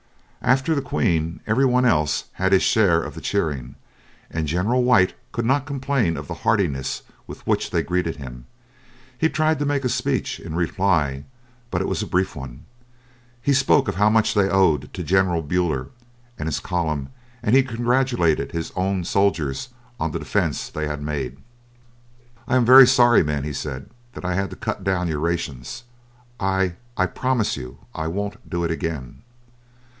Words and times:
After 0.41 0.73
the 0.73 0.81
Queen 0.81 1.39
every 1.45 1.65
one 1.65 1.85
else 1.85 2.23
had 2.33 2.51
his 2.51 2.63
share 2.63 2.99
of 3.03 3.13
the 3.13 3.21
cheering, 3.21 3.75
and 4.31 4.47
General 4.47 4.83
White 4.83 5.13
could 5.31 5.45
not 5.45 5.67
complain 5.67 6.17
of 6.17 6.27
the 6.27 6.33
heartiness 6.41 7.03
with 7.27 7.45
which 7.45 7.69
they 7.69 7.83
greeted 7.83 8.15
him, 8.15 8.45
he 9.15 9.29
tried 9.29 9.59
to 9.59 9.65
make 9.67 9.85
a 9.85 9.89
speech 9.89 10.39
in 10.39 10.55
reply, 10.55 11.25
but 11.69 11.79
it 11.83 11.87
was 11.87 12.01
a 12.01 12.07
brief 12.07 12.35
one. 12.35 12.65
He 13.43 13.53
spoke 13.53 13.87
of 13.87 13.93
how 13.93 14.09
much 14.09 14.33
they 14.33 14.49
owed 14.49 14.91
to 14.95 15.03
General 15.03 15.43
Buller 15.43 15.89
and 16.39 16.47
his 16.47 16.59
column, 16.59 17.09
and 17.43 17.55
he 17.55 17.61
congratulated 17.61 18.51
his 18.51 18.71
own 18.75 19.03
soldiers 19.03 19.69
on 19.99 20.09
the 20.11 20.17
defence 20.19 20.67
they 20.67 20.87
had 20.87 21.03
made. 21.03 21.37
"I 22.47 22.55
am 22.55 22.65
very 22.65 22.87
sorry, 22.87 23.21
men," 23.21 23.43
he 23.43 23.53
said, 23.53 23.91
"that 24.13 24.25
I 24.25 24.33
had 24.33 24.49
to 24.49 24.55
cut 24.55 24.83
down 24.83 25.07
your 25.07 25.19
rations. 25.19 25.83
I 26.39 26.73
I 26.97 27.05
promise 27.05 27.55
you 27.55 27.77
I 27.93 28.07
won't 28.07 28.49
do 28.49 28.63
it 28.63 28.71
again." 28.71 29.21